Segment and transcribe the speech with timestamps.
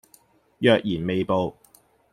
[0.57, 1.53] 若然未報